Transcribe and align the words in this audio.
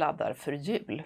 Laddar 0.00 0.34
för 0.34 0.52
jul. 0.52 1.02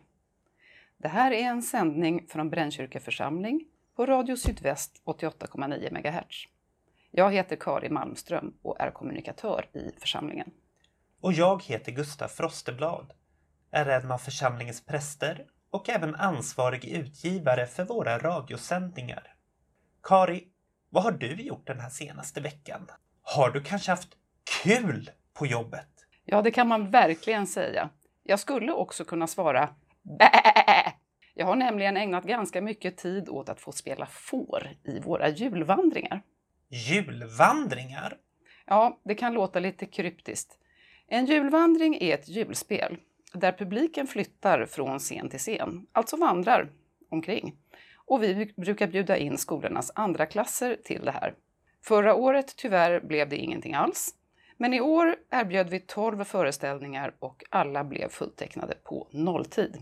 Det 0.96 1.08
här 1.08 1.32
är 1.32 1.44
en 1.44 1.62
sändning 1.62 2.26
från 2.28 2.50
Brännkyrka 2.50 3.00
församling 3.00 3.64
på 3.96 4.06
Radio 4.06 4.36
Sydväst 4.36 5.02
88,9 5.04 5.90
MHz. 5.90 6.44
Jag 7.10 7.32
heter 7.32 7.56
Kari 7.56 7.88
Malmström 7.88 8.54
och 8.62 8.80
är 8.80 8.90
kommunikatör 8.90 9.68
i 9.72 10.00
församlingen. 10.00 10.50
Och 11.20 11.32
jag 11.32 11.62
heter 11.62 11.92
Gustaf 11.92 12.32
Frosteblad, 12.32 13.12
är 13.70 13.86
en 13.86 14.12
av 14.12 14.18
församlingens 14.18 14.86
präster 14.86 15.46
och 15.70 15.88
även 15.88 16.14
ansvarig 16.14 16.84
utgivare 16.84 17.66
för 17.66 17.84
våra 17.84 18.18
radiosändningar. 18.18 19.34
Kari, 20.02 20.48
vad 20.90 21.02
har 21.02 21.12
du 21.12 21.42
gjort 21.42 21.66
den 21.66 21.80
här 21.80 21.90
senaste 21.90 22.40
veckan? 22.40 22.86
Har 23.22 23.50
du 23.50 23.62
kanske 23.62 23.90
haft 23.90 24.16
kul 24.62 25.10
på 25.32 25.46
jobbet? 25.46 25.88
Ja, 26.24 26.42
det 26.42 26.51
kan 26.51 26.68
man 26.68 26.90
verkligen 26.90 27.46
säga. 27.46 27.90
Jag 28.26 28.40
skulle 28.40 28.72
också 28.72 29.04
kunna 29.04 29.26
svara 29.26 29.68
Bä! 30.18 30.30
Jag 31.34 31.46
har 31.46 31.56
nämligen 31.56 31.96
ägnat 31.96 32.24
ganska 32.24 32.62
mycket 32.62 32.96
tid 32.96 33.28
åt 33.28 33.48
att 33.48 33.60
få 33.60 33.72
spela 33.72 34.06
får 34.06 34.68
i 34.84 35.00
våra 35.00 35.28
julvandringar. 35.28 36.22
Julvandringar? 36.68 38.16
Ja, 38.66 39.00
det 39.04 39.14
kan 39.14 39.32
låta 39.34 39.60
lite 39.60 39.86
kryptiskt. 39.86 40.58
En 41.06 41.26
julvandring 41.26 41.98
är 42.00 42.14
ett 42.14 42.28
julspel 42.28 42.96
där 43.32 43.52
publiken 43.52 44.06
flyttar 44.06 44.66
från 44.66 44.98
scen 44.98 45.28
till 45.28 45.38
scen, 45.38 45.86
alltså 45.92 46.16
vandrar 46.16 46.70
omkring. 47.10 47.56
Och 48.06 48.22
vi 48.22 48.52
brukar 48.56 48.86
bjuda 48.86 49.16
in 49.16 49.38
skolornas 49.38 49.92
andra 49.95 50.26
klasser 50.26 50.76
till 50.84 51.04
det 51.04 51.10
här. 51.10 51.34
Förra 51.82 52.14
året 52.14 52.56
tyvärr 52.56 53.00
blev 53.00 53.28
det 53.28 53.36
ingenting 53.36 53.74
alls, 53.74 54.14
men 54.57 54.74
i 54.74 54.80
år 54.80 55.16
erbjöd 55.30 55.71
vi 55.71 55.80
12 55.80 56.24
föreställningar 56.24 57.15
och 57.19 57.45
alla 57.51 57.85
blev 57.85 58.09
fulltecknade 58.09 58.74
på 58.74 59.09
nolltid. 59.10 59.77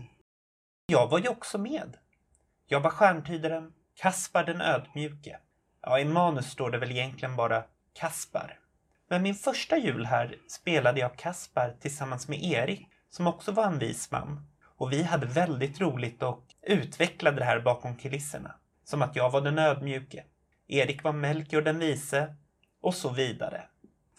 Jag 0.85 1.07
var 1.07 1.19
ju 1.19 1.29
också 1.29 1.57
med. 1.57 1.97
Jag 2.67 2.79
var 2.79 2.89
stjärntydaren 2.89 3.73
Kaspar 3.95 4.43
den 4.43 4.61
ödmjuke. 4.61 5.39
Ja, 5.81 5.99
i 5.99 6.05
manus 6.05 6.51
står 6.51 6.71
det 6.71 6.77
väl 6.77 6.91
egentligen 6.91 7.35
bara 7.35 7.63
Kaspar. 7.93 8.59
Men 9.09 9.21
min 9.21 9.35
första 9.35 9.77
jul 9.77 10.05
här 10.05 10.35
spelade 10.47 10.99
jag 10.99 11.17
Kaspar 11.17 11.75
tillsammans 11.79 12.27
med 12.27 12.43
Erik, 12.43 12.87
som 13.09 13.27
också 13.27 13.51
var 13.51 13.65
en 13.65 13.79
vis 13.79 14.11
man. 14.11 14.47
Och 14.77 14.91
vi 14.91 15.03
hade 15.03 15.25
väldigt 15.25 15.81
roligt 15.81 16.23
och 16.23 16.43
utvecklade 16.61 17.37
det 17.37 17.45
här 17.45 17.59
bakom 17.59 17.95
kulisserna. 17.95 18.55
Som 18.83 19.01
att 19.01 19.15
jag 19.15 19.29
var 19.29 19.41
den 19.41 19.59
ödmjuke, 19.59 20.23
Erik 20.67 21.03
var 21.03 21.13
Melchior 21.13 21.61
den 21.61 21.79
vise 21.79 22.35
och 22.81 22.95
så 22.95 23.09
vidare. 23.09 23.63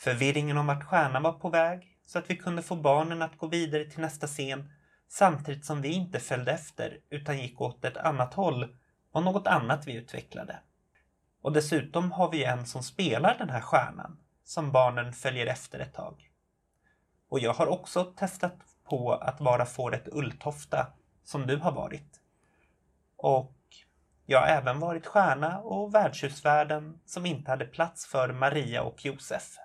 Förvirringen 0.05 0.59
om 0.59 0.67
vart 0.67 0.85
stjärnan 0.85 1.23
var 1.23 1.33
på 1.33 1.49
väg 1.49 1.97
så 2.07 2.19
att 2.19 2.31
vi 2.31 2.37
kunde 2.37 2.63
få 2.63 2.77
barnen 2.77 3.23
att 3.23 3.39
gå 3.39 3.47
vidare 3.47 3.85
till 3.85 4.01
nästa 4.01 4.27
scen 4.27 4.73
samtidigt 5.09 5.65
som 5.65 5.83
vi 5.83 5.89
inte 5.89 6.20
följde 6.20 6.53
efter 6.53 6.98
utan 7.11 7.39
gick 7.39 7.61
åt 7.61 7.85
ett 7.85 7.97
annat 7.97 8.35
håll 8.35 8.77
och 9.13 9.23
något 9.23 9.47
annat 9.47 9.87
vi 9.87 9.95
utvecklade. 9.95 10.59
Och 11.43 11.53
dessutom 11.53 12.13
har 12.13 12.31
vi 12.31 12.45
en 12.45 12.67
som 12.67 12.83
spelar 12.83 13.39
den 13.39 13.51
här 13.51 13.61
stjärnan 13.61 14.19
som 14.45 14.73
barnen 14.73 15.13
följer 15.13 15.47
efter 15.47 15.79
ett 15.79 15.95
tag. 15.95 16.31
Och 17.29 17.41
jag 17.41 17.55
har 17.55 17.67
också 17.67 18.05
testat 18.05 18.59
på 18.89 19.13
att 19.13 19.41
vara 19.41 19.67
fåret 19.67 20.09
Ulltofta 20.13 20.87
som 21.25 21.47
du 21.47 21.57
har 21.57 21.73
varit. 21.73 22.20
Och 23.17 23.57
jag 24.27 24.41
har 24.41 24.47
även 24.47 24.81
varit 24.81 25.07
stjärna 25.07 25.59
och 25.59 25.95
värdshusvärden 25.95 27.01
som 27.07 27.27
inte 27.27 27.51
hade 27.51 27.64
plats 27.64 28.07
för 28.07 28.33
Maria 28.33 28.83
och 28.83 29.05
Josef. 29.05 29.59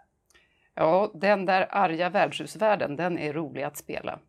Ja, 0.80 1.12
den 1.14 1.46
där 1.46 1.68
arga 1.70 2.10
värdshusvärden, 2.10 2.96
den 2.96 3.18
är 3.18 3.34
rolig 3.34 3.64
att 3.64 3.78
spela. 3.78 4.20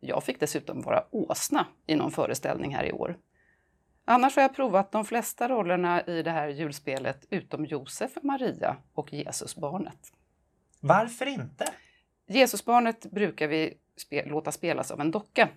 Jag 0.00 0.24
fick 0.24 0.40
dessutom 0.40 0.82
vara 0.82 1.04
åsna 1.10 1.66
i 1.86 1.94
någon 1.96 2.10
föreställning 2.10 2.74
här 2.74 2.84
i 2.84 2.92
år. 2.92 3.18
Annars 4.04 4.36
har 4.36 4.42
jag 4.42 4.56
provat 4.56 4.92
de 4.92 5.04
flesta 5.04 5.48
rollerna 5.48 6.02
i 6.02 6.22
det 6.22 6.30
här 6.30 6.48
julspelet 6.48 7.26
utom 7.30 7.64
Josef, 7.64 8.10
Maria 8.22 8.76
och 8.94 9.12
Jesusbarnet. 9.12 10.12
Varför 10.80 11.26
inte? 11.26 11.64
Jesusbarnet 12.26 13.06
brukar 13.10 13.48
vi 13.48 13.74
spe 13.96 14.24
låta 14.26 14.52
spelas 14.52 14.90
av 14.90 15.00
en 15.00 15.10
docka. 15.10 15.48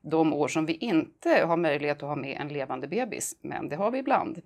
De 0.00 0.32
år 0.32 0.48
som 0.48 0.66
vi 0.66 0.72
inte 0.72 1.30
har 1.30 1.56
möjlighet 1.56 2.02
att 2.02 2.08
ha 2.08 2.16
med 2.16 2.40
en 2.40 2.48
levande 2.48 2.88
bebis, 2.88 3.36
men 3.40 3.68
det 3.68 3.76
har 3.76 3.90
vi 3.90 3.98
ibland. 3.98 4.42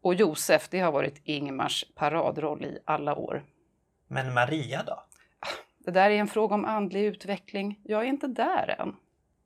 Och 0.00 0.14
Josef, 0.14 0.68
det 0.68 0.80
har 0.80 0.92
varit 0.92 1.20
Ingmars 1.24 1.84
paradroll 1.94 2.64
i 2.64 2.78
alla 2.84 3.16
år. 3.16 3.42
Men 4.12 4.34
Maria 4.34 4.82
då? 4.82 5.04
Det 5.78 5.90
där 5.90 6.10
är 6.10 6.14
en 6.16 6.28
fråga 6.28 6.54
om 6.54 6.64
andlig 6.64 7.04
utveckling. 7.04 7.80
Jag 7.84 8.02
är 8.02 8.06
inte 8.06 8.26
där 8.26 8.76
än. 8.80 8.96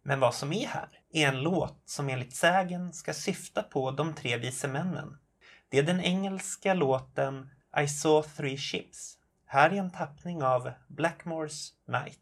Men 0.03 0.21
vad 0.21 0.35
som 0.35 0.53
är 0.53 0.67
här 0.67 0.89
är 1.13 1.29
en 1.29 1.43
låt 1.43 1.83
som 1.85 2.09
enligt 2.09 2.37
sägen 2.37 2.93
ska 2.93 3.15
syfta 3.15 3.63
på 3.63 3.91
de 3.91 4.15
tre 4.15 4.37
vise 4.37 4.69
männen. 4.69 5.19
Det 5.69 5.79
är 5.79 5.83
den 5.83 6.01
engelska 6.01 6.75
låten 6.75 7.51
I 7.83 7.89
saw 7.89 8.29
three 8.37 8.57
ships. 8.57 9.19
Här 9.47 9.71
är 9.71 9.75
en 9.75 9.91
tappning 9.91 10.43
av 10.43 10.73
Blackmores 10.89 11.73
Night. 11.89 12.21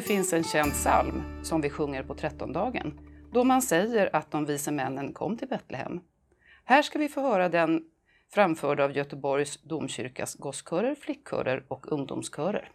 Det 0.00 0.06
finns 0.06 0.32
en 0.32 0.44
känd 0.44 0.72
psalm 0.72 1.22
som 1.42 1.60
vi 1.60 1.70
sjunger 1.70 2.02
på 2.02 2.14
trettondagen, 2.14 3.00
då 3.32 3.44
man 3.44 3.62
säger 3.62 4.16
att 4.16 4.30
de 4.30 4.44
vise 4.44 4.70
männen 4.70 5.12
kom 5.12 5.36
till 5.36 5.48
Betlehem. 5.48 6.00
Här 6.64 6.82
ska 6.82 6.98
vi 6.98 7.08
få 7.08 7.20
höra 7.20 7.48
den 7.48 7.82
framförd 8.34 8.80
av 8.80 8.96
Göteborgs 8.96 9.62
domkyrkas 9.62 10.34
gosskörer, 10.34 10.94
flickkörer 10.94 11.64
och 11.68 11.92
ungdomskörer. 11.92 12.70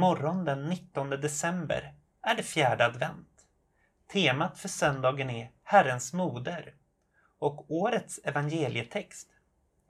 Imorgon 0.00 0.44
den 0.44 0.68
19 0.68 1.10
december 1.10 1.94
är 2.22 2.34
det 2.34 2.42
fjärde 2.42 2.86
advent. 2.86 3.46
Temat 4.12 4.58
för 4.58 4.68
söndagen 4.68 5.30
är 5.30 5.50
Herrens 5.62 6.12
moder 6.12 6.74
och 7.38 7.70
årets 7.70 8.20
evangelietext 8.24 9.28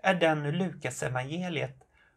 är 0.02 0.14
den 0.14 0.46
ur 0.46 0.52
Lukas 0.52 1.02
evangeliet 1.02 1.76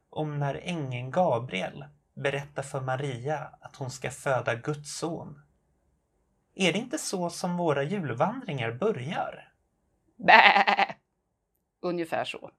om 0.09 0.39
när 0.39 0.55
ängeln 0.55 1.11
Gabriel 1.11 1.85
berättar 2.13 2.63
för 2.63 2.81
Maria 2.81 3.49
att 3.61 3.75
hon 3.75 3.91
ska 3.91 4.11
föda 4.11 4.55
Guds 4.55 4.97
son. 4.97 5.41
Är 6.55 6.73
det 6.73 6.79
inte 6.79 6.97
så 6.97 7.29
som 7.29 7.57
våra 7.57 7.83
julvandringar 7.83 8.71
börjar? 8.71 9.53
Bä! 10.15 10.95
Ungefär 11.81 12.25
så. 12.25 12.51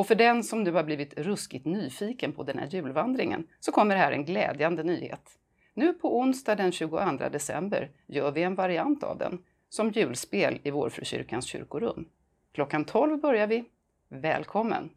Och 0.00 0.06
för 0.06 0.14
den 0.14 0.44
som 0.44 0.62
nu 0.62 0.72
har 0.72 0.84
blivit 0.84 1.18
ruskigt 1.18 1.66
nyfiken 1.66 2.32
på 2.32 2.42
den 2.42 2.58
här 2.58 2.66
julvandringen 2.66 3.46
så 3.60 3.72
kommer 3.72 3.96
här 3.96 4.12
en 4.12 4.24
glädjande 4.24 4.82
nyhet. 4.82 5.38
Nu 5.74 5.92
på 5.92 6.18
onsdag 6.18 6.54
den 6.54 6.72
22 6.72 7.28
december 7.32 7.90
gör 8.06 8.30
vi 8.30 8.42
en 8.42 8.54
variant 8.54 9.04
av 9.04 9.18
den 9.18 9.42
som 9.68 9.90
julspel 9.90 10.60
i 10.62 10.70
Vårfrukyrkans 10.70 11.44
kyrkorum. 11.44 12.08
Klockan 12.52 12.84
12 12.84 13.20
börjar 13.20 13.46
vi. 13.46 13.64
Välkommen! 14.08 14.90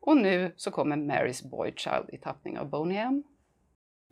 Och 0.00 0.16
nu 0.16 0.52
så 0.56 0.70
kommer 0.70 0.96
Mary's 0.96 1.50
Boy 1.50 1.72
Child 1.76 2.10
i 2.12 2.18
tappning 2.18 2.58
av 2.58 2.70
Boney 2.70 2.96
M. 2.96 3.22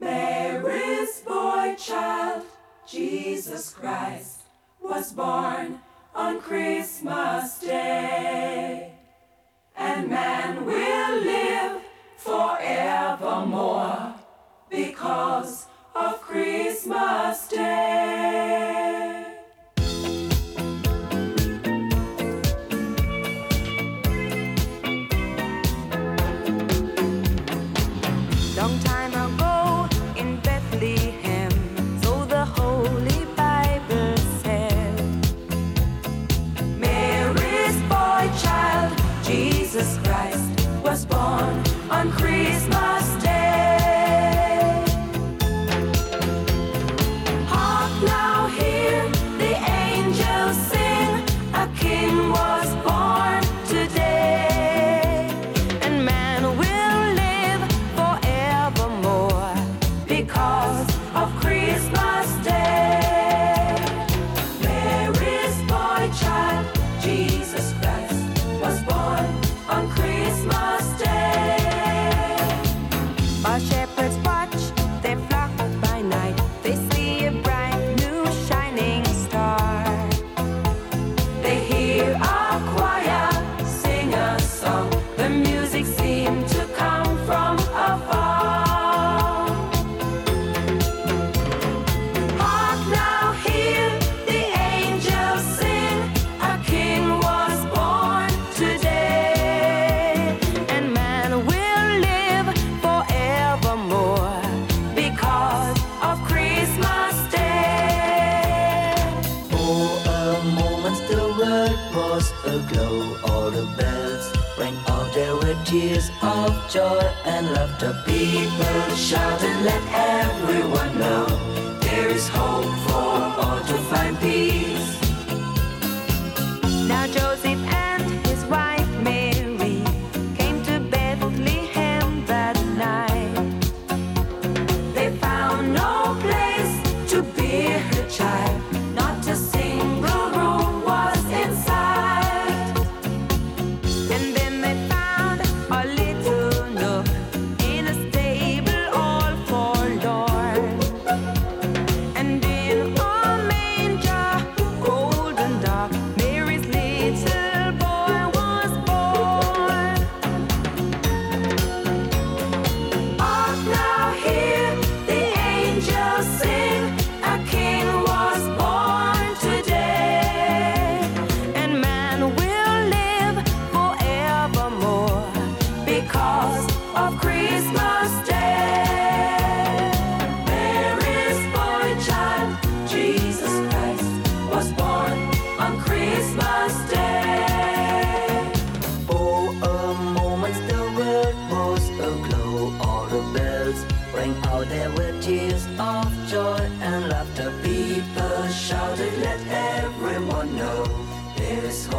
Mary's 0.00 1.24
boy 1.24 1.76
child, 1.78 2.42
Jesus 2.86 3.74
Christ, 3.80 4.40
was 4.82 5.12
born 5.12 5.78
on 6.14 6.42
Christmas 6.42 7.60
Day. 7.60 8.97
And 9.78 10.08
man 10.10 10.66
will 10.66 11.20
live 11.20 11.82
forevermore 12.16 14.14
because 14.68 15.66
of 15.94 16.20
Christmas 16.20 17.48
Day. 17.48 18.27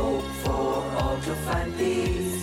Hope 0.10 0.34
for 0.44 0.84
all 0.98 1.16
to 1.16 1.34
find 1.34 1.78
peace. 1.78 2.40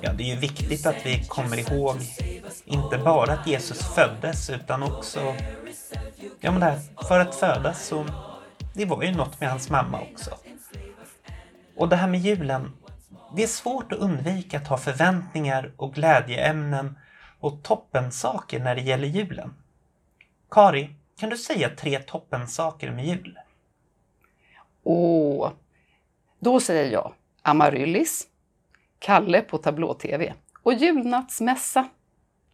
Ja, 0.00 0.12
det 0.12 0.22
är 0.22 0.34
ju 0.34 0.36
viktigt 0.36 0.86
att 0.86 1.06
vi 1.06 1.24
kommer 1.24 1.72
ihåg 1.72 1.96
inte 2.64 2.98
bara 2.98 3.32
att 3.32 3.46
Jesus 3.46 3.94
föddes 3.94 4.50
utan 4.50 4.82
också 4.82 5.34
ja, 6.40 6.50
men 6.50 6.60
det 6.60 6.66
här, 6.66 6.80
för 7.08 7.20
att 7.20 7.34
födas 7.34 7.86
så 7.86 8.06
det 8.74 8.84
var 8.84 9.02
ju 9.02 9.12
något 9.12 9.40
med 9.40 9.50
hans 9.50 9.70
mamma 9.70 10.00
också. 10.00 10.30
Och 11.76 11.88
det 11.88 11.96
här 11.96 12.08
med 12.08 12.20
julen, 12.20 12.72
det 13.36 13.42
är 13.42 13.46
svårt 13.46 13.92
att 13.92 13.98
undvika 13.98 14.58
att 14.58 14.68
ha 14.68 14.78
förväntningar 14.78 15.72
och 15.76 15.94
glädjeämnen 15.94 16.98
och 17.40 17.62
toppensaker 17.62 18.60
när 18.60 18.74
det 18.74 18.82
gäller 18.82 19.08
julen. 19.08 19.54
Kari, 20.50 20.90
kan 21.20 21.30
du 21.30 21.36
säga 21.36 21.70
tre 21.70 21.98
toppensaker 21.98 22.90
med 22.90 23.06
jul? 23.06 23.38
Åh, 24.88 25.52
då 26.38 26.60
säger 26.60 26.92
jag 26.92 27.12
Amaryllis, 27.42 28.26
Kalle 28.98 29.40
på 29.40 29.58
tablå-tv 29.58 30.34
och 30.62 30.74
julnattsmässa. 30.74 31.88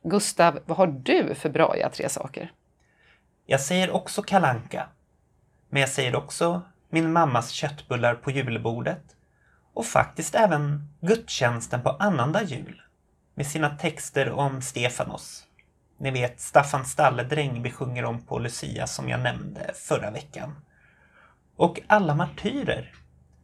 Gustav, 0.02 0.58
vad 0.64 0.76
har 0.76 0.86
du 0.86 1.34
för 1.34 1.50
braiga 1.50 1.90
tre 1.90 2.08
saker? 2.08 2.52
Jag 3.46 3.60
säger 3.60 3.90
också 3.90 4.22
kalanka. 4.22 4.88
Men 5.68 5.80
jag 5.80 5.90
säger 5.90 6.16
också 6.16 6.62
min 6.90 7.12
mammas 7.12 7.50
köttbullar 7.50 8.14
på 8.14 8.30
julbordet. 8.30 9.04
Och 9.74 9.86
faktiskt 9.86 10.34
även 10.34 10.88
gudstjänsten 11.00 11.82
på 11.82 11.90
annandag 11.90 12.42
jul. 12.42 12.82
Med 13.34 13.46
sina 13.46 13.70
texter 13.70 14.30
om 14.30 14.62
Stefanos. 14.62 15.44
Ni 15.98 16.10
vet 16.10 16.40
Staffan 16.40 16.84
Stalledräng 16.84 17.62
vi 17.62 17.70
sjunger 17.70 18.04
om 18.04 18.22
på 18.22 18.38
Lucia 18.38 18.86
som 18.86 19.08
jag 19.08 19.20
nämnde 19.20 19.70
förra 19.74 20.10
veckan. 20.10 20.54
Och 21.62 21.80
alla 21.86 22.14
martyrer 22.14 22.94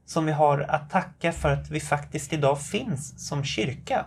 som 0.05 0.27
vi 0.27 0.33
har 0.33 0.59
att 0.59 0.91
tacka 0.91 1.33
för 1.33 1.49
att 1.49 1.71
vi 1.71 1.81
faktiskt 1.81 2.33
idag 2.33 2.63
finns 2.63 3.29
som 3.29 3.45
kyrka. 3.45 4.07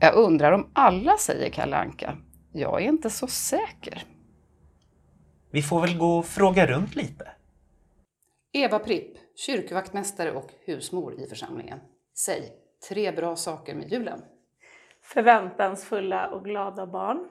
Jag 0.00 0.14
undrar 0.14 0.52
om 0.52 0.70
alla 0.72 1.16
säger 1.16 1.50
Kalle 1.50 1.76
Anka. 1.76 2.16
Jag 2.52 2.82
är 2.82 2.88
inte 2.88 3.10
så 3.10 3.26
säker. 3.26 4.04
Vi 5.50 5.62
får 5.62 5.80
väl 5.80 5.98
gå 5.98 6.18
och 6.18 6.26
fråga 6.26 6.66
runt 6.66 6.94
lite. 6.94 7.28
Eva 8.52 8.78
Pripp, 8.78 9.16
kyrkvaktmästare 9.36 10.32
och 10.32 10.50
husmor 10.66 11.20
i 11.20 11.26
församlingen. 11.26 11.78
Säg 12.14 12.52
tre 12.88 13.12
bra 13.12 13.36
saker 13.36 13.74
med 13.74 13.92
julen. 13.92 14.22
Förväntansfulla 15.02 16.28
och 16.28 16.44
glada 16.44 16.86
barn. 16.86 17.28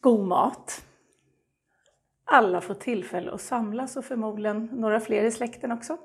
God 0.00 0.28
mat. 0.28 0.84
Alla 2.24 2.60
får 2.60 2.74
tillfälle 2.74 3.32
att 3.32 3.40
samlas 3.40 3.96
och 3.96 4.04
förmodligen 4.04 4.64
några 4.72 5.00
fler 5.00 5.24
i 5.24 5.30
släkten 5.30 5.72
också. 5.72 5.98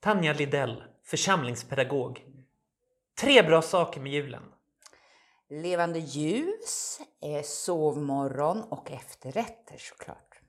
Tanja 0.00 0.32
Lidell, 0.32 0.82
församlingspedagog. 1.04 2.24
Tre 3.20 3.42
bra 3.42 3.62
saker 3.62 4.00
med 4.00 4.12
julen. 4.12 4.42
Levande 5.50 5.98
ljus, 5.98 7.00
eh, 7.22 7.42
sovmorgon 7.42 8.62
och 8.62 8.90
efterrätter 8.90 9.76
såklart. 9.78 10.40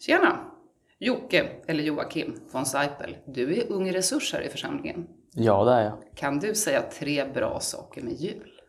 Tjena! 0.00 0.50
Jocke, 0.98 1.48
eller 1.66 1.82
Joakim 1.84 2.40
von 2.52 2.66
Seipel. 2.66 3.16
Du 3.26 3.60
är 3.60 3.72
ung 3.72 3.92
resurs 3.92 4.32
här 4.32 4.40
i 4.40 4.48
församlingen. 4.48 5.08
Ja, 5.32 5.64
det 5.64 5.72
är 5.72 5.84
jag. 5.84 5.98
Kan 6.14 6.38
du 6.38 6.54
säga 6.54 6.82
tre 6.82 7.32
bra 7.34 7.60
saker 7.60 8.02
med 8.02 8.12
jul? 8.12 8.60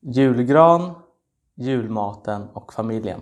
Julgran, 0.00 1.02
julmaten 1.54 2.48
och 2.48 2.72
familjen. 2.72 3.20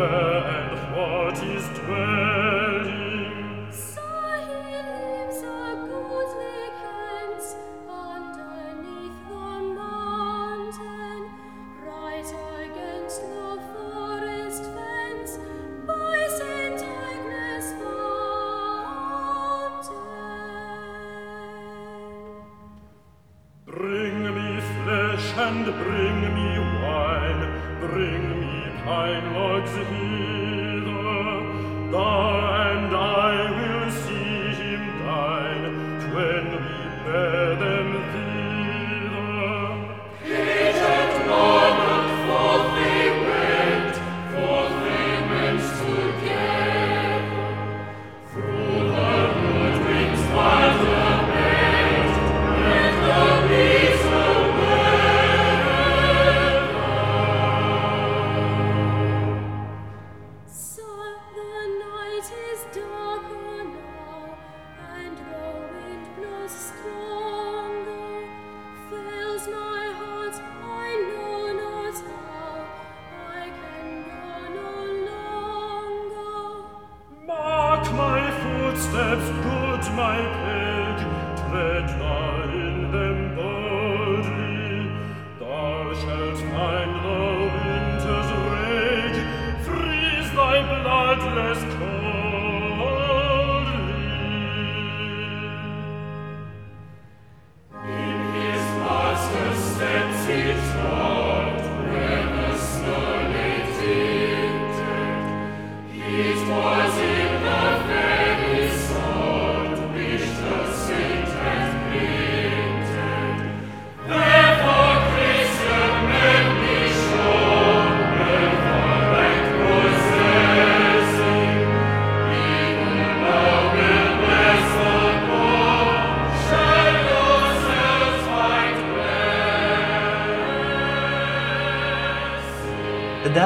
were 0.00 0.29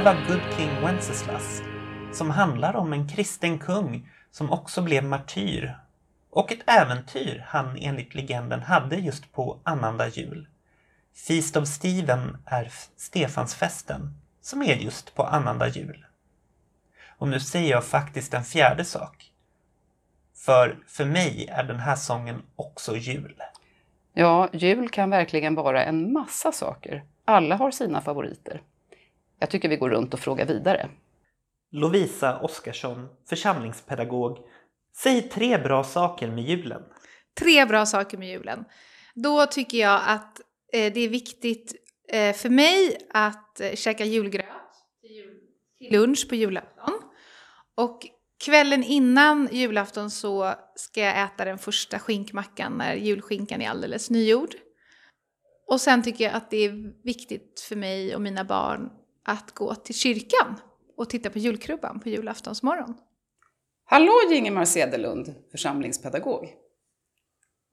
Det 0.04 0.10
var 0.10 0.28
Good 0.28 0.56
King 0.56 0.80
Wenceslas 0.82 1.62
som 2.12 2.30
handlar 2.30 2.76
om 2.76 2.92
en 2.92 3.08
kristen 3.08 3.58
kung 3.58 4.08
som 4.30 4.52
också 4.52 4.82
blev 4.82 5.04
martyr 5.04 5.74
och 6.30 6.52
ett 6.52 6.70
äventyr 6.70 7.44
han 7.48 7.76
enligt 7.80 8.14
legenden 8.14 8.62
hade 8.62 8.96
just 8.96 9.32
på 9.32 9.60
annandag 9.62 10.08
jul. 10.08 10.48
Feast 11.28 11.56
of 11.56 11.68
Stephen 11.68 12.36
är 12.46 12.72
Stefansfesten 12.96 14.14
som 14.40 14.62
är 14.62 14.74
just 14.74 15.14
på 15.14 15.22
annandag 15.22 15.68
jul. 15.68 16.06
Och 17.18 17.28
nu 17.28 17.40
säger 17.40 17.70
jag 17.70 17.84
faktiskt 17.84 18.34
en 18.34 18.44
fjärde 18.44 18.84
sak. 18.84 19.32
För 20.34 20.78
för 20.86 21.04
mig 21.04 21.48
är 21.50 21.64
den 21.64 21.80
här 21.80 21.96
sången 21.96 22.42
också 22.56 22.96
jul. 22.96 23.42
Ja, 24.12 24.48
jul 24.52 24.88
kan 24.88 25.10
verkligen 25.10 25.54
vara 25.54 25.84
en 25.84 26.12
massa 26.12 26.52
saker. 26.52 27.04
Alla 27.24 27.56
har 27.56 27.70
sina 27.70 28.00
favoriter. 28.00 28.60
Jag 29.38 29.50
tycker 29.50 29.68
vi 29.68 29.76
går 29.76 29.90
runt 29.90 30.14
och 30.14 30.20
frågar 30.20 30.46
vidare. 30.46 30.88
Lovisa 31.72 32.40
Oskarsson, 32.40 33.08
församlingspedagog. 33.28 34.38
Säg 34.96 35.22
tre 35.22 35.58
bra 35.58 35.84
saker 35.84 36.30
med 36.30 36.44
julen. 36.44 36.82
Tre 37.38 37.64
bra 37.64 37.86
saker 37.86 38.18
med 38.18 38.28
julen. 38.28 38.64
Då 39.14 39.46
tycker 39.46 39.78
jag 39.78 40.00
att 40.06 40.40
eh, 40.72 40.92
det 40.92 41.00
är 41.00 41.08
viktigt 41.08 41.74
eh, 42.08 42.34
för 42.34 42.48
mig 42.48 42.98
att 43.10 43.60
eh, 43.60 43.74
käka 43.74 44.04
julgröt 44.04 44.46
till, 45.78 45.92
lunch 45.92 46.28
på 46.28 46.34
julafton. 46.34 46.92
Och 47.74 48.06
kvällen 48.44 48.82
innan 48.82 49.48
julafton 49.52 50.10
så 50.10 50.54
ska 50.74 51.00
jag 51.00 51.22
äta 51.22 51.44
den 51.44 51.58
första 51.58 51.98
skinkmackan 51.98 52.72
när 52.72 52.94
julskinkan 52.94 53.62
är 53.62 53.70
alldeles 53.70 54.10
nygjord. 54.10 54.54
Och 55.68 55.80
sen 55.80 56.02
tycker 56.02 56.24
jag 56.24 56.34
att 56.34 56.50
det 56.50 56.64
är 56.64 57.02
viktigt 57.04 57.60
för 57.68 57.76
mig 57.76 58.14
och 58.14 58.22
mina 58.22 58.44
barn 58.44 58.90
att 59.24 59.54
gå 59.54 59.74
till 59.74 59.94
kyrkan 59.94 60.54
och 60.96 61.10
titta 61.10 61.30
på 61.30 61.38
julkrubban 61.38 62.00
på 62.00 62.08
julaftonsmorgon. 62.08 62.94
Hallå 63.84 64.12
Ingemar 64.32 64.64
Sedelund, 64.64 65.34
församlingspedagog. 65.50 66.54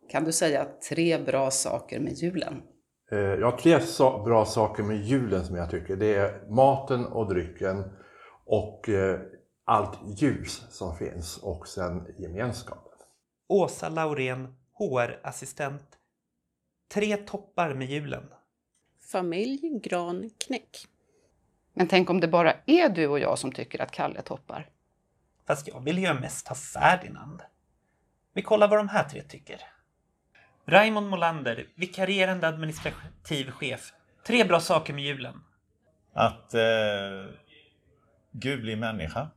Kan 0.10 0.24
du 0.24 0.32
säga 0.32 0.68
tre 0.90 1.18
bra 1.18 1.52
saker 1.52 2.00
med 2.00 2.14
julen? 2.14 2.62
Eh, 3.12 3.18
Jag 3.20 3.52
har 3.52 3.58
tre 3.58 3.80
bra 4.26 4.46
saker 4.46 4.84
med 4.84 4.98
julen 5.06 5.46
som 5.46 5.56
jag 5.56 5.70
tycker. 5.72 5.96
Det 5.96 6.16
är 6.16 6.50
maten 6.50 7.06
och 7.06 7.34
drycken 7.34 7.84
och 8.46 8.90
eh, 8.90 9.20
allt 9.66 10.22
ljus 10.22 10.62
som 10.70 10.98
finns 10.98 11.38
och 11.38 11.68
sen 11.68 12.16
gemenskapen. 12.20 12.92
Åsa 13.48 13.90
Laurén, 13.90 14.56
HR-assistent. 14.80 15.98
Tre 16.94 17.18
toppar 17.18 17.74
med 17.74 17.88
julen. 17.90 18.24
Familj, 19.12 19.80
gran, 19.84 20.30
knäck. 20.38 20.88
Men 21.74 21.88
tänk 21.88 22.10
om 22.10 22.20
det 22.20 22.28
bara 22.28 22.54
är 22.66 22.90
du 22.90 23.08
och 23.08 23.20
jag 23.20 23.40
som 23.40 23.52
tycker 23.52 23.82
att 23.82 23.92
Kalle 23.92 24.22
toppar. 24.22 24.70
Fast 25.48 25.68
jag 25.68 25.80
vill 25.80 25.98
ju 25.98 26.14
mest 26.14 26.48
ha 26.48 26.56
Ferdinand. 26.56 27.42
Vi 28.34 28.42
kollar 28.42 28.68
vad 28.68 28.80
de 28.80 28.90
här 28.90 29.04
tre 29.04 29.22
tycker. 29.22 29.62
Raimond 30.66 31.10
Molander, 31.10 31.68
vikarierande 31.76 32.48
administrativ 32.48 33.52
chef. 33.52 33.94
Tre 34.28 34.44
bra 34.44 34.60
saker 34.60 34.94
med 34.94 35.04
julen. 35.04 35.44
Att 36.14 36.54
eh, 36.54 36.62
Gud 38.32 38.62
blir 38.62 38.76
människa 38.76 39.28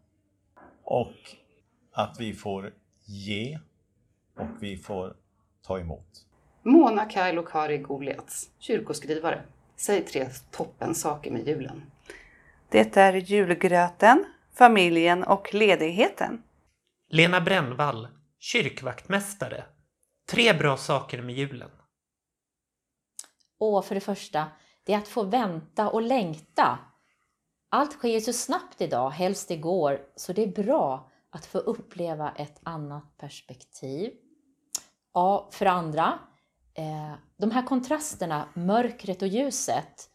och 0.85 1.15
att 1.93 2.17
vi 2.21 2.35
får 2.35 2.73
ge 3.05 3.59
och 4.37 4.49
vi 4.61 4.77
får 4.77 5.17
ta 5.63 5.79
emot. 5.79 6.27
Mona 6.63 7.05
Kailo 7.05 7.43
Kari 7.43 7.79
Goliats, 7.79 8.51
kyrkoskrivare. 8.59 9.43
Säg 9.77 10.05
tre 10.05 10.29
toppen 10.51 10.95
saker 10.95 11.31
med 11.31 11.49
julen. 11.49 11.83
Det 12.75 12.97
är 12.97 13.13
julgröten, 13.13 14.25
familjen 14.55 15.25
och 15.25 15.55
ledigheten. 15.55 16.43
Lena 17.09 17.41
Brännvall, 17.41 18.09
kyrkvaktmästare. 18.39 19.65
Tre 20.31 20.53
bra 20.53 20.77
saker 20.77 21.23
med 21.23 21.35
julen. 21.35 21.71
Och 23.59 23.85
för 23.85 23.95
det 23.95 24.01
första, 24.01 24.47
det 24.85 24.93
är 24.93 24.99
att 24.99 25.09
få 25.09 25.23
vänta 25.23 25.91
och 25.91 26.03
längta. 26.03 26.79
Allt 27.69 27.93
sker 27.93 28.21
så 28.21 28.33
snabbt 28.33 28.81
idag, 28.81 29.11
helst 29.11 29.51
igår, 29.51 30.01
så 30.17 30.33
det 30.33 30.43
är 30.43 30.65
bra 30.65 31.11
att 31.31 31.47
få 31.47 31.59
uppleva 31.59 32.33
ett 32.37 32.61
annat 32.63 33.17
perspektiv. 33.17 34.13
Ja, 35.13 35.49
för 35.53 35.67
andra, 35.67 36.19
eh, 36.75 37.13
de 37.37 37.51
här 37.51 37.67
kontrasterna, 37.67 38.49
mörkret 38.55 39.23
och 39.23 39.29
ljuset, 39.29 40.11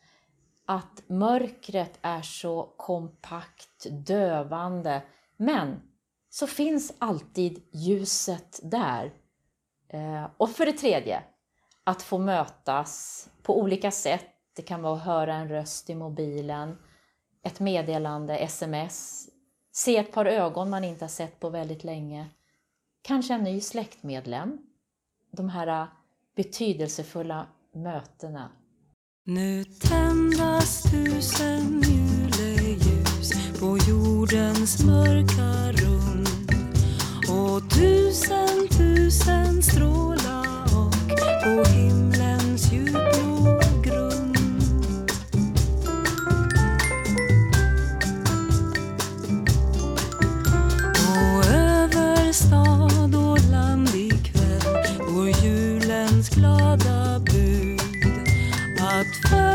att 0.70 1.04
mörkret 1.08 2.00
är 2.02 2.22
så 2.22 2.74
kompakt, 2.78 3.86
dövande, 3.90 5.02
men 5.38 5.82
så 6.30 6.48
finns 6.48 6.94
alltid 7.00 7.64
ljuset 7.72 8.60
där. 8.64 9.14
Eh, 9.88 10.26
och 10.38 10.50
för 10.50 10.66
det 10.66 10.72
tredje, 10.72 11.24
att 11.84 12.02
få 12.02 12.18
mötas 12.18 13.30
på 13.44 13.60
olika 13.60 13.92
sätt. 13.92 14.26
Det 14.56 14.62
kan 14.62 14.82
vara 14.82 14.96
att 14.96 15.06
höra 15.06 15.34
en 15.36 15.50
röst 15.50 15.90
i 15.90 15.96
mobilen, 15.96 16.78
ett 17.44 17.60
meddelande, 17.60 18.38
sms, 18.38 19.28
se 19.72 19.98
ett 19.98 20.14
par 20.14 20.26
ögon 20.26 20.70
man 20.70 20.84
inte 20.84 21.06
har 21.06 21.10
sett 21.10 21.40
på 21.40 21.50
väldigt 21.50 21.84
länge. 21.84 22.28
Kanske 23.02 23.34
en 23.34 23.44
ny 23.44 23.62
släktmedlem. 23.62 24.58
De 25.32 25.50
här 25.50 25.88
betydelsefulla 26.36 27.48
mötena. 27.72 28.50
Nu 29.32 29.63
tändas 29.80 30.84
tusen 30.84 31.82
juleljus 31.82 33.32
på 33.60 33.78
jordens 33.88 34.84
mörka 34.84 35.72
rum 35.72 36.26
och 37.28 37.70
tusen, 37.70 38.68
tusen 38.78 39.63
stråla 39.63 40.63
och 40.63 41.10
på 41.44 41.70
himlens 41.70 42.72
djupblå 42.72 43.60
grund. 43.84 44.38
Och 51.08 51.46
över 51.46 52.34
stad 52.34 53.15
och 53.15 53.50
land 53.52 53.89
ikväll 53.96 55.08
går 55.13 55.30
julens 55.30 56.30
glada 56.30 57.09
att 59.10 59.30
född 59.30 59.49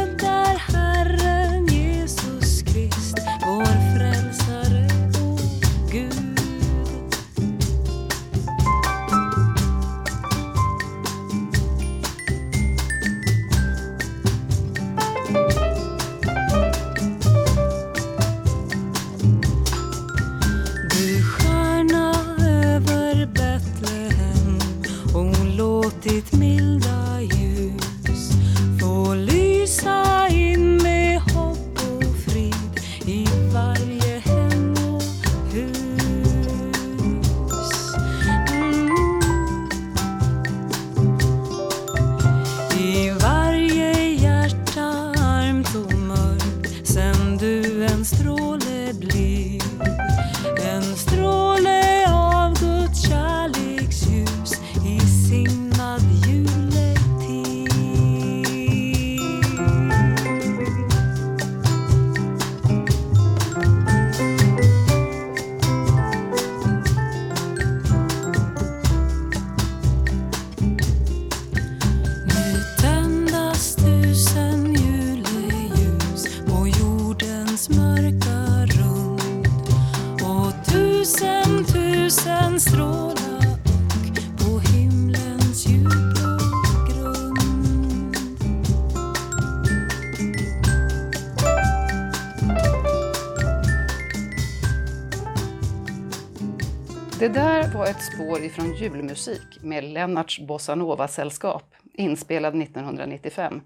spår 98.35 98.45
ifrån 98.45 98.75
julmusik 98.75 99.63
med 99.63 99.85
Lennarts 99.85 100.41
Bossanova-sällskap, 100.41 101.75
inspelad 101.93 102.63
1995. 102.63 103.63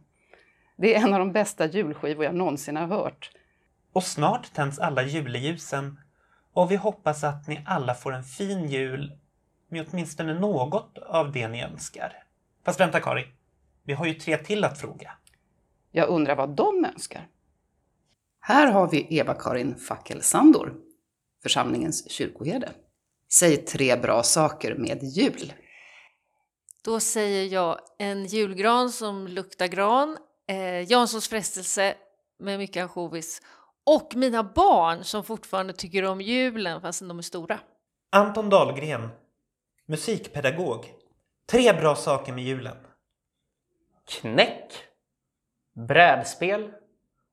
Det 0.77 0.95
är 0.95 1.03
en 1.03 1.13
av 1.13 1.19
de 1.19 1.33
bästa 1.33 1.67
julskivor 1.67 2.25
jag 2.25 2.35
någonsin 2.35 2.77
har 2.77 2.87
hört. 2.87 3.31
Och 3.93 4.05
snart 4.05 4.53
tänds 4.53 4.79
alla 4.79 5.03
juleljusen 5.03 6.01
och 6.53 6.71
vi 6.71 6.77
hoppas 6.77 7.25
att 7.25 7.49
ni 7.49 7.61
alla 7.67 7.95
får 7.95 8.13
en 8.13 8.25
fin 8.25 8.69
jul 8.69 9.19
med 9.69 9.87
åtminstone 9.89 10.35
något 10.35 10.99
av 10.99 11.33
det 11.33 11.49
ni 11.49 11.63
önskar. 11.63 12.13
Fast 12.65 12.81
vänta 12.81 13.01
Kari, 13.01 13.27
vi 13.85 13.93
har 13.93 14.07
ju 14.07 14.15
tre 14.15 14.37
till 14.37 14.65
att 14.65 14.81
fråga. 14.81 15.13
Jag 15.91 16.09
undrar 16.09 16.37
vad 16.37 16.51
de 16.51 16.85
önskar. 16.85 17.29
Här 18.41 18.73
har 18.73 18.91
vi 18.91 19.19
Eva-Karin 19.19 19.75
Fackelsandor, 19.77 20.75
församlingens 21.43 22.11
kyrkoherde. 22.11 22.73
Säg 23.33 23.57
tre 23.57 23.97
bra 23.97 24.23
saker 24.23 24.75
med 24.75 25.03
jul. 25.03 25.53
Då 26.85 27.01
säger 27.01 27.55
jag 27.55 27.81
en 27.99 28.27
julgran 28.27 28.91
som 28.91 29.27
luktar 29.27 29.67
gran, 29.67 30.19
eh, 30.49 30.91
Janssons 30.91 31.29
frestelse 31.29 31.95
med 32.39 32.59
mycket 32.59 32.83
ansjovis 32.83 33.43
och 33.85 34.13
mina 34.17 34.43
barn 34.43 35.05
som 35.05 35.25
fortfarande 35.25 35.73
tycker 35.73 36.05
om 36.05 36.21
julen 36.21 36.81
fastän 36.81 37.09
de 37.09 37.19
är 37.19 37.23
stora. 37.23 37.61
Anton 38.11 38.51
Dahlgren, 38.51 39.09
musikpedagog. 39.87 40.93
Tre 41.51 41.73
bra 41.73 41.97
saker 41.97 42.33
med 42.33 42.45
julen. 42.45 42.77
Knäck, 44.09 44.73
brädspel 45.89 46.71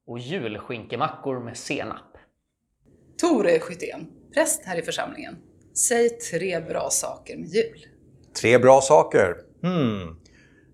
och 0.08 0.20
julskinkemackor 0.20 1.40
med 1.40 1.58
senap. 1.58 2.18
Tore 3.22 3.60
Skyttén, 3.60 4.08
präst 4.34 4.66
här 4.66 4.80
i 4.80 4.82
församlingen. 4.82 5.55
Säg 5.76 6.10
tre 6.10 6.60
bra 6.60 6.90
saker 6.90 7.38
med 7.38 7.48
jul. 7.48 7.86
Tre 8.42 8.58
bra 8.58 8.82
saker. 8.82 9.36
Hmm. 9.62 10.16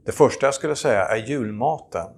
Det 0.05 0.11
första 0.11 0.47
jag 0.47 0.53
skulle 0.53 0.75
säga 0.75 1.05
är 1.05 1.17
julmaten. 1.17 2.09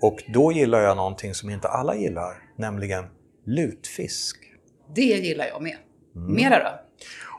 Och 0.00 0.22
då 0.34 0.52
gillar 0.52 0.80
jag 0.80 0.96
någonting 0.96 1.34
som 1.34 1.50
inte 1.50 1.68
alla 1.68 1.96
gillar, 1.96 2.42
nämligen 2.56 3.04
lutfisk. 3.44 4.36
Det 4.94 5.02
gillar 5.02 5.46
jag 5.46 5.62
med. 5.62 5.76
Mera 6.12 6.58
då? 6.64 6.80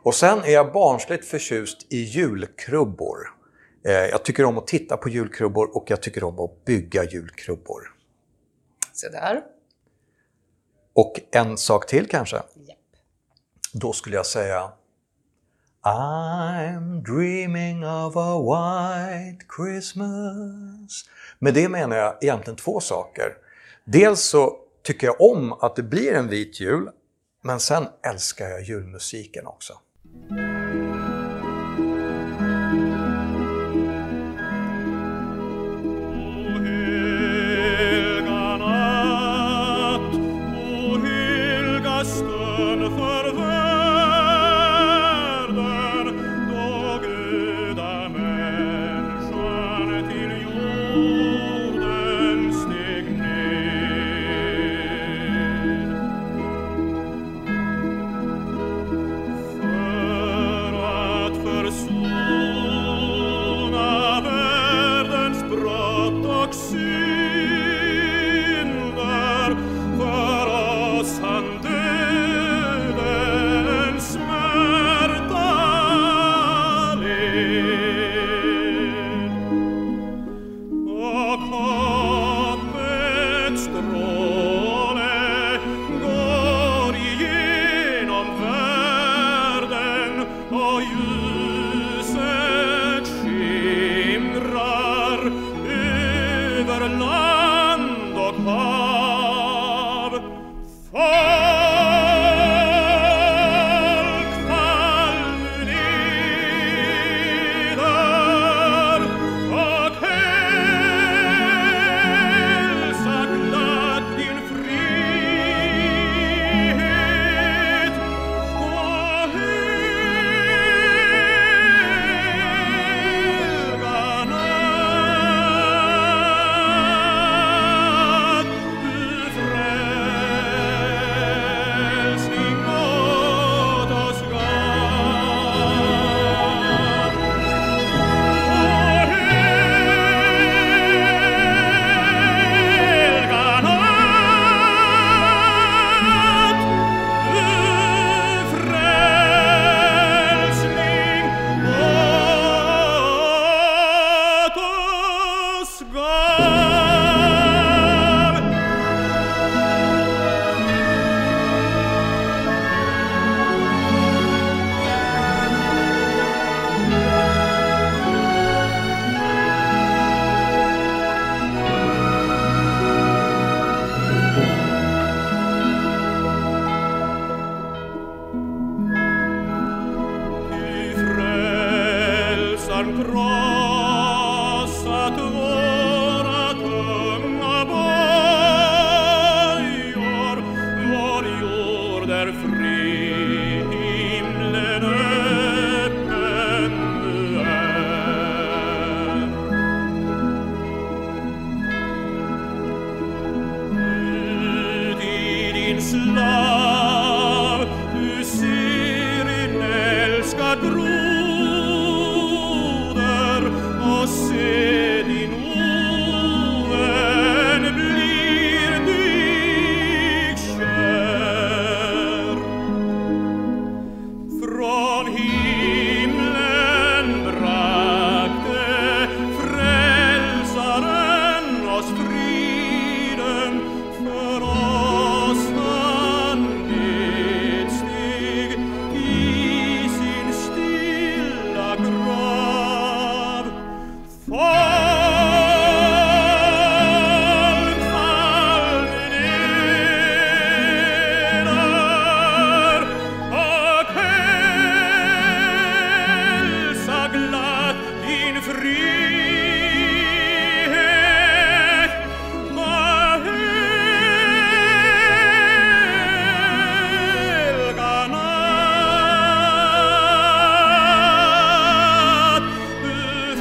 Och 0.04 0.16
sen 0.16 0.40
är 0.40 0.52
jag 0.52 0.74
barnsligt 0.74 1.26
förtjust 1.26 1.94
i 1.94 1.98
julkrubbor. 1.98 3.18
Eh, 3.86 3.92
Jag 3.94 4.26
tycker 4.26 4.46
om 4.46 4.58
att 4.58 4.68
titta 4.68 4.98
på 4.98 5.10
julkrubbor 5.10 5.78
och 5.78 5.86
jag 5.92 6.02
tycker 6.02 6.24
om 6.24 6.40
att 6.40 6.66
bygga 6.66 7.04
julkrubbor. 7.04 7.82
Se 8.94 9.10
där. 9.10 9.42
Och 10.94 11.14
en 11.32 11.58
sak 11.58 11.88
till 11.88 12.08
kanske? 12.08 12.42
Då 13.74 13.94
skulle 13.94 14.16
jag 14.16 14.26
säga 14.26 14.72
I'm 15.84 17.02
dreaming 17.02 17.86
of 17.86 18.16
a 18.16 18.40
white 18.40 19.46
Christmas. 19.58 21.06
Med 21.40 21.54
det 21.54 21.70
menar 21.70 21.98
jag 21.98 22.24
egentligen 22.24 22.58
två 22.58 22.80
saker. 22.80 23.34
Dels 23.86 24.22
så 24.22 24.58
tycker 24.84 25.08
jag 25.08 25.22
om 25.22 25.54
att 25.54 25.76
det 25.76 25.84
blir 25.84 26.14
en 26.14 26.28
vit 26.28 26.60
jul, 26.60 26.90
men 27.44 27.60
sen 27.60 27.88
älskar 28.06 28.50
jag 28.50 28.62
julmusiken 28.62 29.48
också. 29.48 29.74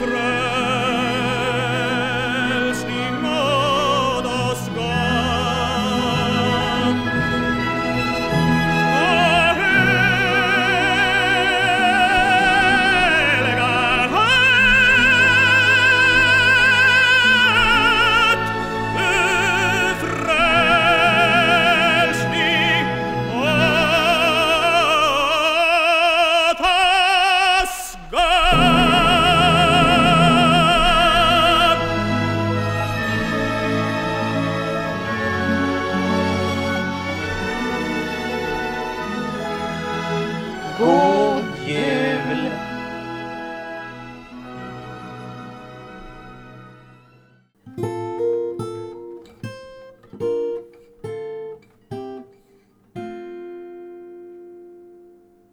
Du 0.06 0.36